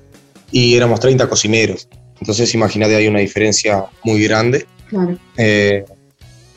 y 0.51 0.75
éramos 0.75 0.99
30 0.99 1.27
cocineros. 1.27 1.87
Entonces, 2.19 2.53
imagínate, 2.53 2.95
hay 2.95 3.07
una 3.07 3.19
diferencia 3.19 3.85
muy 4.03 4.23
grande. 4.23 4.65
Claro. 4.89 5.17
Eh, 5.37 5.85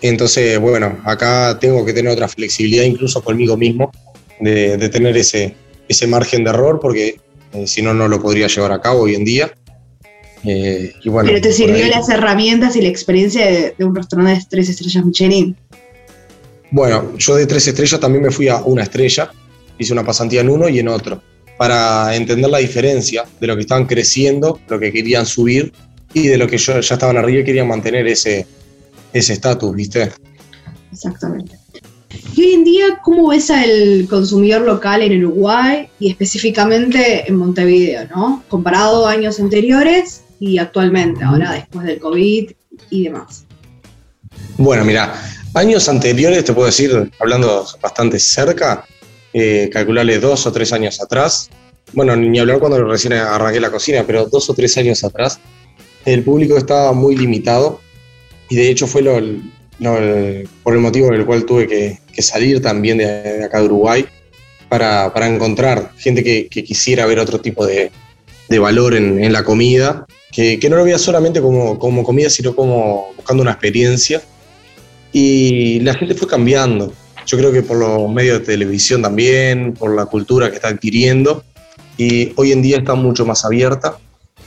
entonces, 0.02 0.58
bueno, 0.58 1.00
acá 1.04 1.58
tengo 1.60 1.84
que 1.84 1.92
tener 1.92 2.12
otra 2.12 2.28
flexibilidad 2.28 2.84
incluso 2.84 3.22
conmigo 3.22 3.56
mismo 3.56 3.92
de, 4.40 4.88
tener 4.88 5.16
ese, 5.16 5.54
ese 5.88 6.06
margen 6.08 6.42
de 6.42 6.50
error 6.50 6.80
porque 6.80 7.20
eh, 7.52 7.66
si 7.66 7.82
no, 7.82 7.94
no 7.94 8.08
lo 8.08 8.20
podría 8.20 8.48
llevar 8.48 8.72
a 8.72 8.80
cabo 8.80 9.02
hoy 9.02 9.14
en 9.14 9.24
día. 9.24 9.52
Eh, 10.44 10.92
Pero 11.04 11.40
te 11.40 11.52
sirvió 11.52 11.86
las 11.86 12.08
herramientas 12.08 12.74
y 12.74 12.82
la 12.82 12.88
experiencia 12.88 13.46
de, 13.46 13.84
un 13.84 13.94
restaurante 13.94 14.40
de 14.40 14.46
tres 14.48 14.68
estrellas 14.68 15.04
Michelin. 15.04 15.56
Bueno, 16.70 17.16
yo 17.18 17.36
de 17.36 17.46
tres 17.46 17.68
estrellas 17.68 18.00
también 18.00 18.24
me 18.24 18.30
fui 18.30 18.48
a 18.48 18.56
una 18.62 18.82
estrella, 18.82 19.30
hice 19.78 19.92
una 19.92 20.04
pasantía 20.04 20.40
en 20.40 20.48
uno 20.48 20.68
y 20.68 20.78
en 20.78 20.88
otro, 20.88 21.22
para 21.56 22.16
entender 22.16 22.50
la 22.50 22.58
diferencia 22.58 23.24
de 23.40 23.46
lo 23.46 23.54
que 23.54 23.60
estaban 23.60 23.86
creciendo, 23.86 24.58
lo 24.68 24.80
que 24.80 24.90
querían 24.90 25.26
subir 25.26 25.72
y 26.12 26.26
de 26.26 26.38
lo 26.38 26.48
que 26.48 26.58
yo, 26.58 26.80
ya 26.80 26.94
estaban 26.94 27.16
arriba 27.16 27.40
y 27.40 27.44
querían 27.44 27.68
mantener 27.68 28.06
ese 28.06 28.46
estatus, 29.12 29.74
¿viste? 29.74 30.10
Exactamente. 30.92 31.56
Y 32.34 32.42
hoy 32.42 32.52
en 32.54 32.64
día, 32.64 32.84
¿cómo 33.02 33.28
ves 33.28 33.50
al 33.50 34.06
consumidor 34.08 34.62
local 34.62 35.02
en 35.02 35.24
Uruguay 35.24 35.88
y 35.98 36.10
específicamente 36.10 37.28
en 37.28 37.36
Montevideo, 37.36 38.08
¿no? 38.08 38.42
Comparado 38.48 39.06
a 39.06 39.12
años 39.12 39.38
anteriores 39.38 40.22
y 40.42 40.58
actualmente, 40.58 41.22
ahora 41.22 41.52
después 41.52 41.86
del 41.86 42.00
COVID 42.00 42.50
y 42.90 43.04
demás. 43.04 43.44
Bueno, 44.56 44.84
mira, 44.84 45.14
años 45.54 45.88
anteriores, 45.88 46.44
te 46.44 46.52
puedo 46.52 46.66
decir, 46.66 47.12
hablando 47.20 47.64
bastante 47.80 48.18
cerca, 48.18 48.84
eh, 49.32 49.70
calcularle 49.72 50.18
dos 50.18 50.44
o 50.44 50.52
tres 50.52 50.72
años 50.72 51.00
atrás, 51.00 51.48
bueno, 51.92 52.16
ni 52.16 52.40
hablar 52.40 52.58
cuando 52.58 52.82
recién 52.84 53.12
arranqué 53.12 53.60
la 53.60 53.70
cocina, 53.70 54.02
pero 54.04 54.26
dos 54.26 54.50
o 54.50 54.54
tres 54.54 54.76
años 54.78 55.04
atrás, 55.04 55.38
el 56.04 56.24
público 56.24 56.58
estaba 56.58 56.92
muy 56.92 57.14
limitado 57.14 57.80
y 58.48 58.56
de 58.56 58.68
hecho 58.68 58.88
fue 58.88 59.02
lo, 59.02 59.20
por 60.64 60.74
el 60.74 60.80
motivo 60.80 61.06
por 61.06 61.14
el 61.14 61.24
cual 61.24 61.44
tuve 61.44 61.68
que, 61.68 62.00
salir 62.20 62.60
también 62.60 62.98
de, 62.98 63.44
acá 63.44 63.60
de 63.60 63.66
Uruguay 63.66 64.04
para, 64.68 65.12
encontrar 65.28 65.92
gente 65.98 66.24
que, 66.24 66.48
quisiera 66.64 67.06
ver 67.06 67.20
otro 67.20 67.40
tipo 67.40 67.64
de, 67.64 67.92
valor 68.58 68.94
en, 68.94 69.32
la 69.32 69.44
comida 69.44 70.06
que, 70.30 70.58
no 70.68 70.76
lo 70.76 70.84
veía 70.84 70.98
solamente 70.98 71.40
como, 71.40 71.78
como 71.78 72.04
comida, 72.04 72.30
sino 72.30 72.54
como 72.54 73.12
buscando 73.16 73.42
una 73.42 73.52
experiencia. 73.52 74.22
Y 75.12 75.80
la 75.80 75.94
gente 75.94 76.14
fue 76.14 76.26
cambiando. 76.26 76.92
Yo 77.26 77.38
creo 77.38 77.52
que 77.52 77.62
por 77.62 77.76
los 77.76 78.10
medios 78.10 78.40
de 78.40 78.46
televisión 78.46 79.02
también, 79.02 79.74
por 79.74 79.94
la 79.94 80.06
cultura 80.06 80.48
que 80.50 80.56
está 80.56 80.68
adquiriendo. 80.68 81.44
Y 81.98 82.32
hoy 82.36 82.52
en 82.52 82.62
día 82.62 82.78
está 82.78 82.94
mucho 82.94 83.26
más 83.26 83.44
abierta. 83.44 83.98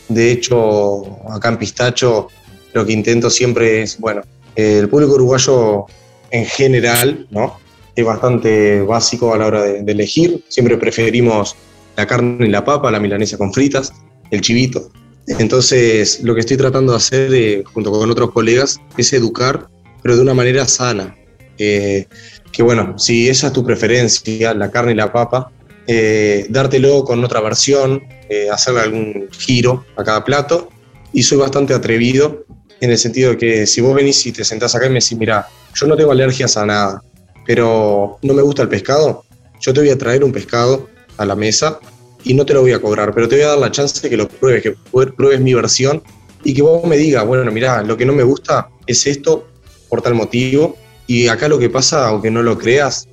De 0.10 0.32
hecho, 0.32 1.18
acá 1.32 1.50
en 1.50 1.58
Pistacho 1.58 2.28
lo 2.74 2.86
que 2.86 2.94
intento 2.94 3.30
siempre 3.30 3.84
es, 3.84 4.00
bueno, 4.00 4.22
el 4.56 4.90
público 4.90 5.14
uruguayo 5.14 5.86
en 6.32 6.46
general, 6.46 7.28
¿no? 7.30 7.58
Es 7.96 8.04
bastante 8.04 8.82
básico 8.82 9.34
a 9.34 9.38
la 9.38 9.46
hora 9.46 9.62
de, 9.62 9.84
de 9.84 9.92
elegir. 9.92 10.44
Siempre 10.50 10.78
preferimos 10.78 11.56
la 11.96 12.06
carne 12.06 12.46
y 12.46 12.50
la 12.50 12.64
papa, 12.64 12.92
la 12.92 13.00
milanesa 13.00 13.38
con 13.38 13.54
fritas, 13.54 13.94
el 14.32 14.42
chivito. 14.42 14.92
Entonces, 15.28 16.22
lo 16.24 16.34
que 16.34 16.42
estoy 16.42 16.58
tratando 16.58 16.92
de 16.92 16.98
hacer 16.98 17.34
eh, 17.34 17.64
junto 17.66 17.92
con 17.92 18.10
otros 18.10 18.32
colegas 18.32 18.80
es 18.98 19.12
educar, 19.14 19.68
pero 20.04 20.16
de 20.16 20.22
una 20.22 20.34
manera 20.34 20.68
sana. 20.68 21.16
Eh, 21.58 22.06
que 22.52 22.64
bueno, 22.64 22.98
si 22.98 23.30
esa 23.30 23.48
es 23.48 23.54
tu 23.54 23.66
preferencia, 23.66 24.54
la 24.54 24.70
carne 24.70 24.92
y 24.92 24.96
la 24.96 25.12
papa, 25.12 25.52
eh, 25.88 26.46
dártelo 26.50 27.04
con 27.04 27.24
otra 27.24 27.42
versión, 27.42 28.04
hacerle 28.52 28.82
algún 28.82 29.30
giro 29.32 29.86
a 29.96 30.04
cada 30.04 30.24
plato. 30.24 30.70
Y 31.12 31.24
soy 31.24 31.38
bastante 31.38 31.74
atrevido 31.74 32.46
en 32.82 32.92
el 32.92 32.98
sentido 32.98 33.32
de 33.32 33.38
que 33.38 33.68
si 33.68 33.82
vos 33.82 33.96
venís 33.96 34.25
y 34.25 34.32
te 34.32 34.44
sentás 34.44 34.75
acá 34.75 34.86
y 34.86 34.90
me 34.90 34.96
decís, 34.96 35.18
mira, 35.18 35.48
yo 35.74 35.88
no 35.88 35.96
tengo 35.96 36.12
alergias 36.12 36.58
a 36.58 36.66
nada, 36.66 37.02
pero 37.46 38.18
no 38.22 38.34
me 38.34 38.42
gusta 38.42 38.64
el 38.64 38.70
pescado, 38.70 39.24
yo 39.62 39.74
te 39.74 39.80
voy 39.80 39.90
a 39.90 39.98
traer 39.98 40.24
un 40.24 40.32
pescado 40.32 40.90
a 41.18 41.26
la 41.26 41.36
mesa 41.36 41.80
y 42.24 42.34
no 42.34 42.46
te 42.46 42.54
lo 42.54 42.62
voy 42.62 42.72
a 42.72 42.82
cobrar, 42.82 43.14
pero 43.14 43.28
te 43.28 43.36
voy 43.36 43.46
a 43.46 43.50
dar 43.50 43.60
la 43.60 43.72
chance 43.72 44.02
de 44.02 44.10
que 44.10 44.18
lo 44.18 44.28
pruebes, 44.28 44.64
que 44.64 44.76
pruebes 44.92 45.40
mi 45.40 45.54
versión 45.54 46.02
y 46.44 46.54
que 46.54 46.62
vos 46.62 46.84
me 46.86 46.98
digas, 46.98 47.26
bueno, 47.26 47.50
mira, 47.52 47.84
lo 47.84 47.96
que 47.96 48.06
no 48.06 48.14
me 48.14 48.24
gusta 48.24 48.70
es 48.88 49.06
esto 49.08 49.48
por 49.90 50.02
tal 50.02 50.16
motivo. 50.16 50.76
Y 51.08 51.28
acá 51.28 51.48
lo 51.48 51.60
que 51.60 51.70
pasa, 51.70 52.08
aunque 52.08 52.32
no 52.32 52.42
lo 52.42 52.58
creas, 52.58 53.08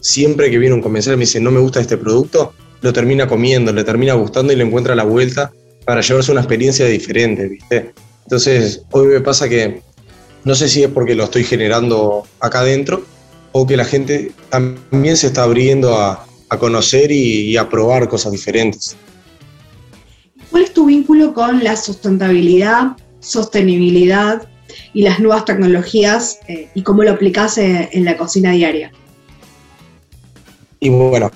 siempre 0.00 0.50
que 0.50 0.58
viene 0.58 0.74
un 0.74 0.82
comensal 0.82 1.14
y 1.14 1.16
me 1.16 1.22
dice, 1.22 1.40
no 1.40 1.50
me 1.50 1.60
gusta 1.60 1.80
este 1.80 1.96
producto, 1.96 2.52
lo 2.82 2.92
termina 2.92 3.26
comiendo, 3.26 3.72
le 3.72 3.84
termina 3.84 4.14
gustando 4.14 4.52
y 4.52 4.56
le 4.56 4.64
encuentra 4.64 4.94
la 4.94 5.04
vuelta 5.04 5.52
para 5.84 6.00
llevarse 6.00 6.32
una 6.32 6.40
experiencia 6.40 6.86
diferente, 6.86 7.48
¿viste? 7.48 7.92
Entonces, 8.24 8.82
hoy 8.90 9.06
me 9.06 9.20
pasa 9.20 9.48
que 9.48 9.80
no 10.44 10.54
sé 10.54 10.68
si 10.68 10.82
es 10.82 10.90
porque 10.90 11.14
lo 11.14 11.24
estoy 11.24 11.44
generando 11.44 12.24
acá 12.40 12.60
adentro 12.60 13.04
o 13.52 13.66
que 13.66 13.76
la 13.76 13.84
gente 13.84 14.32
también 14.50 15.16
se 15.16 15.28
está 15.28 15.44
abriendo 15.44 15.96
a, 15.96 16.26
a 16.48 16.58
conocer 16.58 17.10
y, 17.10 17.56
a 17.56 17.68
probar 17.68 18.08
cosas 18.08 18.32
diferentes. 18.32 18.96
¿Cuál 20.50 20.64
es 20.64 20.72
tu 20.72 20.86
vínculo 20.86 21.34
con 21.34 21.62
la 21.62 21.76
sustentabilidad, 21.76 22.96
sostenibilidad 23.20 24.48
y 24.92 25.02
las 25.02 25.20
nuevas 25.20 25.44
tecnologías 25.44 26.40
eh, 26.48 26.68
y 26.74 26.82
cómo 26.82 27.02
lo 27.02 27.12
aplicas 27.12 27.58
en 27.58 28.04
la 28.04 28.16
cocina 28.16 28.52
diaria. 28.52 28.92
Y 30.80 30.88
bueno, 30.88 31.30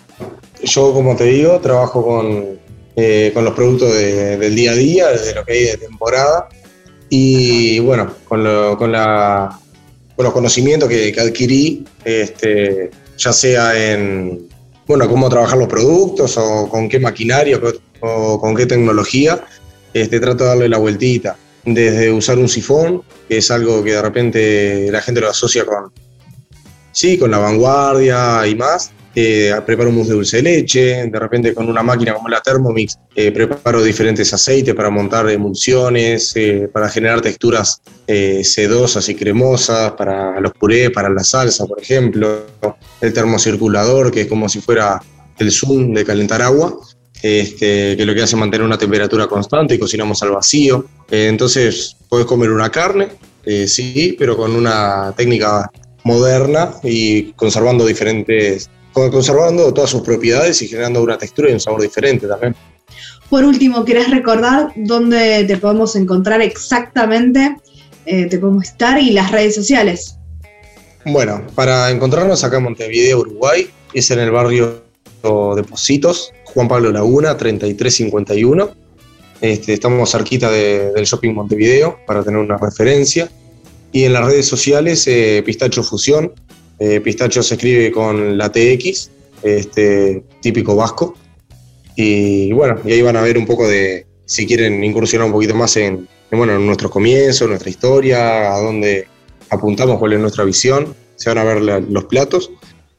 yo 0.62 0.93
como 0.93 1.17
te 1.17 1.25
digo, 1.25 1.61
trabajo 1.61 2.05
con, 2.05 2.59
eh, 2.97 3.31
con 3.33 3.45
los 3.45 3.55
productos 3.55 3.95
del 3.95 4.55
día 4.55 4.73
a 4.73 4.75
día, 4.75 5.09
de 5.09 5.35
lo 5.35 5.45
que 5.45 5.52
hay 5.52 5.64
de 5.64 5.76
temporada, 5.79 6.49
y 7.09 7.79
bueno, 7.81 8.14
con, 8.29 8.45
con, 8.76 8.93
la, 8.93 9.59
con 10.14 10.25
los 10.25 10.33
conocimientos 10.33 10.88
que, 10.88 11.14
adquirí, 11.19 11.85
este, 12.05 12.90
ya 13.17 13.33
sea 13.33 13.93
en 13.93 14.50
bueno, 14.91 15.09
cómo 15.09 15.29
trabajar 15.29 15.57
los 15.57 15.69
productos 15.69 16.37
o 16.37 16.69
con 16.69 16.89
qué 16.89 16.99
maquinaria 16.99 17.61
o 18.01 18.41
con 18.41 18.57
qué 18.57 18.67
tecnología, 18.67 19.41
este, 19.95 20.19
trato 20.19 20.43
de 20.43 20.49
darle 20.49 20.69
la 20.69 20.79
vueltita. 20.79 21.37
Desde 21.65 22.11
usar 22.11 22.39
un 22.39 22.49
sifón, 22.49 23.03
que 23.29 23.39
es 23.39 23.53
algo 23.53 23.85
que 23.85 23.93
de 23.93 24.03
repente 24.03 24.89
la 24.91 25.01
gente 25.01 25.21
lo 25.21 25.31
asocia 25.31 25.65
con, 25.65 25.93
sí, 26.91 27.17
con 27.17 27.31
la 27.31 27.39
vanguardia 27.39 28.45
y 28.49 28.57
más, 28.57 28.91
eh, 29.12 29.52
preparo 29.67 29.88
un 29.88 29.97
mousse 29.97 30.11
de 30.11 30.14
dulce 30.14 30.37
de 30.37 30.43
leche, 30.43 31.07
de 31.07 31.19
repente 31.19 31.52
con 31.52 31.69
una 31.69 31.83
máquina 31.83 32.14
como 32.14 32.29
la 32.29 32.40
Thermomix 32.40 32.97
eh, 33.17 33.33
preparo 33.33 33.83
diferentes 33.83 34.33
aceites 34.33 34.73
para 34.73 34.88
montar 34.88 35.29
emulsiones, 35.29 36.33
eh, 36.37 36.69
para 36.73 36.88
generar 36.88 37.21
texturas 37.21 37.83
sedosas 38.07 39.09
y 39.09 39.14
cremosas, 39.14 39.93
para 39.93 40.40
los 40.40 40.52
purés, 40.52 40.90
para 40.90 41.09
la 41.09 41.23
salsa, 41.23 41.64
por 41.64 41.81
ejemplo, 41.81 42.45
el 43.00 43.12
termocirculador, 43.12 44.11
que 44.11 44.23
es 44.23 44.26
como 44.26 44.49
si 44.49 44.61
fuera 44.61 45.00
el 45.38 45.52
zoom 45.52 45.95
de 45.95 46.05
calentar 46.05 46.43
agua, 46.43 46.76
este, 47.23 47.97
que 47.97 48.05
lo 48.05 48.12
que 48.12 48.23
hace 48.23 48.35
es 48.35 48.40
mantener 48.40 48.67
una 48.67 48.79
temperatura 48.79 49.29
constante 49.29 49.76
y 49.76 49.79
cocinamos 49.79 50.21
al 50.25 50.33
vacío. 50.33 50.87
entonces, 51.09 51.97
puedes 52.09 52.26
comer 52.26 52.50
una 52.50 52.69
carne, 52.69 53.11
sí, 53.69 54.17
pero 54.19 54.37
con 54.37 54.57
una 54.57 55.14
técnica 55.17 55.71
moderna 56.02 56.73
y 56.83 57.33
conservando 57.35 57.87
diferentes 57.87 58.69
conservando 58.93 59.73
todas 59.73 59.91
sus 59.91 60.03
propiedades 60.03 60.61
y 60.63 60.69
generando 60.69 61.03
una 61.03 61.17
textura 61.17 61.51
y 61.51 61.53
un 61.53 61.61
sabor 61.61 61.83
diferente 61.83 62.27
también. 62.27 62.55
Por 63.29 63.45
último, 63.45 63.85
¿querés 63.85 64.11
recordar 64.11 64.73
dónde 64.75 65.45
te 65.45 65.57
podemos 65.57 65.95
encontrar 65.95 66.41
exactamente? 66.43 67.57
Eh, 68.05 68.27
te 68.27 68.39
podemos 68.39 68.65
estar 68.65 69.01
y 69.01 69.11
las 69.11 69.31
redes 69.31 69.55
sociales. 69.55 70.17
Bueno, 71.05 71.47
para 71.55 71.91
encontrarnos 71.91 72.43
acá 72.43 72.57
en 72.57 72.65
Montevideo, 72.65 73.21
Uruguay, 73.21 73.71
es 73.95 74.11
en 74.11 74.19
el 74.19 74.31
barrio 74.31 74.83
de 75.23 75.63
Positos, 75.63 76.33
Juan 76.45 76.69
Pablo 76.69 76.91
Laguna, 76.91 77.37
3351. 77.37 78.71
Este, 79.41 79.73
estamos 79.73 80.11
cerquita 80.11 80.51
del 80.51 81.05
Shopping 81.05 81.33
Montevideo 81.33 81.99
para 82.07 82.23
tener 82.23 82.39
una 82.39 82.59
referencia. 82.59 83.31
Y 83.93 84.05
en 84.05 84.13
las 84.13 84.27
redes 84.27 84.47
sociales, 84.47 85.07
eh, 85.07 85.43
Pistacho 85.45 85.83
Fusión, 85.83 86.33
eh, 86.81 86.99
pistacho 87.01 87.43
se 87.43 87.55
escribe 87.55 87.93
con 87.93 88.39
la 88.39 88.51
TX, 88.51 89.11
este, 89.43 90.25
típico 90.41 90.75
vasco. 90.75 91.15
Y 91.95 92.51
bueno, 92.53 92.81
y 92.85 92.93
ahí 92.93 93.03
van 93.03 93.17
a 93.17 93.21
ver 93.21 93.37
un 93.37 93.45
poco 93.45 93.69
de, 93.69 94.07
si 94.25 94.47
quieren 94.47 94.83
incursionar 94.83 95.27
un 95.27 95.33
poquito 95.33 95.55
más 95.55 95.77
en, 95.77 96.09
bueno, 96.31 96.57
en 96.57 96.67
nuestros 96.67 96.91
comienzos, 96.91 97.49
nuestra 97.49 97.69
historia, 97.69 98.55
a 98.55 98.59
dónde 98.61 99.07
apuntamos, 99.51 99.99
cuál 99.99 100.15
es 100.15 100.21
nuestra 100.21 100.45
visión. 100.45 100.95
Se 101.17 101.29
van 101.29 101.39
a 101.39 101.45
ver 101.45 101.61
los 101.61 102.05
platos 102.05 102.51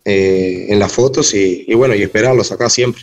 eh, 0.05 0.67
en 0.69 0.77
las 0.77 0.91
fotos 0.91 1.33
y, 1.33 1.65
y 1.67 1.73
bueno, 1.73 1.95
y 1.95 2.03
esperarlos 2.03 2.51
acá 2.51 2.69
siempre. 2.69 3.01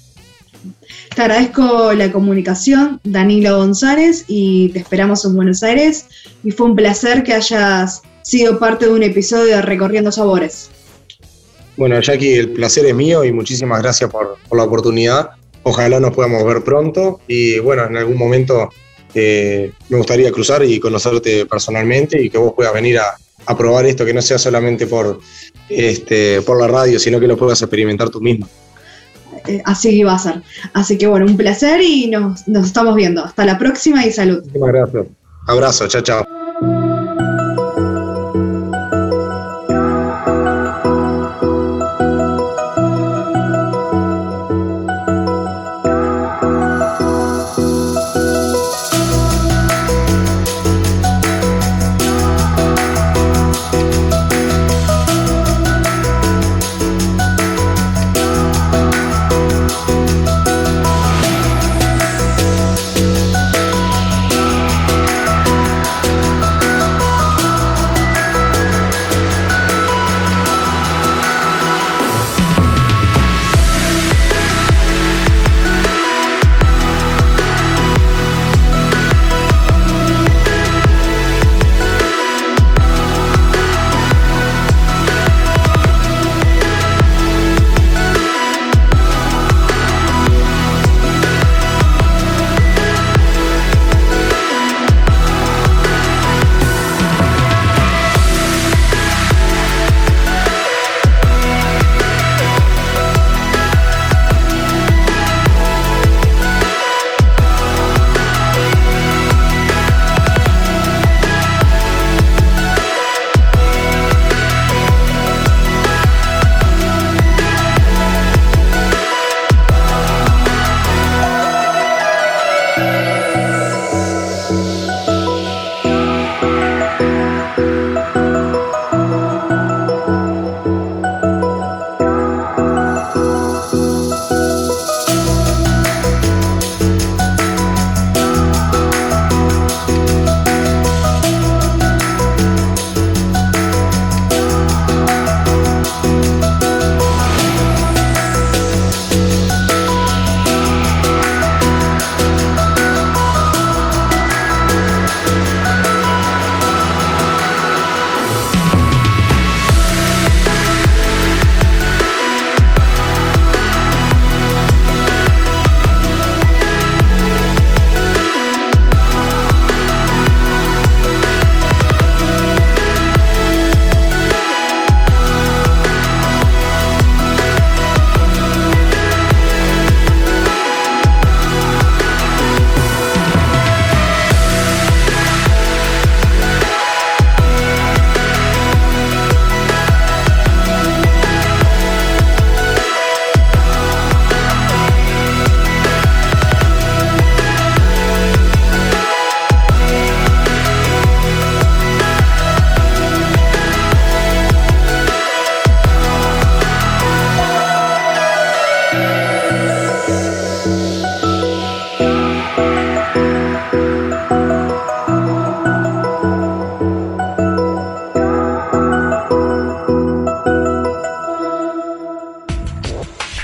Te 1.17 1.23
agradezco 1.23 1.93
la 1.95 2.13
comunicación, 2.13 3.01
Danilo 3.03 3.57
González, 3.57 4.25
y 4.29 4.69
te 4.69 4.79
esperamos 4.79 5.25
en 5.25 5.35
Buenos 5.35 5.65
Aires. 5.65 6.07
Y 6.45 6.53
fue 6.53 6.67
un 6.67 6.77
placer 6.77 7.25
que 7.25 7.33
hayas 7.33 8.03
sido 8.29 8.59
parte 8.59 8.85
de 8.85 8.93
un 8.93 9.03
episodio 9.03 9.57
de 9.57 9.63
Recorriendo 9.63 10.13
Sabores. 10.13 10.69
Bueno, 11.79 11.99
Jackie, 12.01 12.35
el 12.35 12.51
placer 12.51 12.85
es 12.85 12.95
mío 12.95 13.25
y 13.25 13.33
muchísimas 13.33 13.81
gracias 13.81 14.11
por, 14.11 14.37
la 14.53 14.65
oportunidad. 14.65 15.31
Ojalá 15.63 15.99
nos 15.99 16.15
podamos 16.15 16.45
ver 16.45 16.63
pronto 16.63 17.21
y 17.27 17.59
bueno, 17.61 17.87
en 17.87 17.97
algún 17.97 18.19
momento 18.19 18.69
eh, 19.15 19.73
me 19.89 19.97
gustaría 19.97 20.31
cruzar 20.31 20.63
y 20.63 20.79
conocerte 20.79 21.47
personalmente 21.47 22.21
y 22.21 22.29
que 22.29 22.37
vos 22.37 22.53
puedas 22.55 22.75
venir 22.75 22.99
a, 22.99 23.17
probar 23.57 23.87
esto, 23.87 24.05
que 24.05 24.13
no 24.13 24.21
sea 24.21 24.37
solamente 24.37 24.87
por, 24.87 25.21
este, 25.71 26.43
por 26.43 26.61
la 26.61 26.69
radio, 26.69 26.99
sino 26.99 27.19
que 27.19 27.27
lo 27.27 27.39
puedas 27.39 27.63
experimentar 27.63 28.11
tú 28.11 28.21
mismo. 28.21 28.47
Eh, 29.47 29.63
así 29.65 30.03
va 30.03 30.17
a 30.17 30.19
ser. 30.19 30.43
Así 30.75 30.99
que 30.99 31.07
bueno, 31.07 31.25
un 31.25 31.39
placer 31.39 31.81
y 31.81 32.09
nos, 32.09 32.47
nos 32.47 32.67
estamos 32.67 32.95
viendo. 32.95 33.25
Hasta 33.25 33.47
la 33.47 33.57
próxima 33.57 34.05
y 34.05 34.13
salud. 34.13 34.41
Muchísimas 34.41 34.69
gracias. 34.69 35.07
Abrazo, 35.47 35.89
chao, 35.89 36.03
chao. 36.03 36.38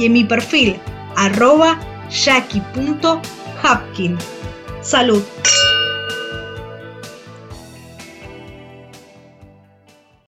y 0.00 0.06
en 0.06 0.14
mi 0.14 0.24
perfil 0.24 0.80
arroba 1.16 1.78
jackie.hapkin. 2.10 4.18
Salud. 4.82 5.22